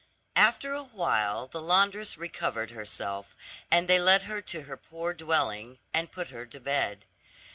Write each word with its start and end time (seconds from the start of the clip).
After 0.35 0.73
a 0.73 0.81
while 0.81 1.45
the 1.45 1.61
laundress 1.61 2.17
recovered 2.17 2.71
herself, 2.71 3.35
and 3.69 3.87
they 3.87 3.99
led 4.01 4.23
her 4.23 4.41
to 4.41 4.63
her 4.63 4.75
poor 4.75 5.13
dwelling, 5.13 5.77
and 5.93 6.11
put 6.11 6.29
her 6.29 6.43
to 6.47 6.59
bed. 6.59 7.05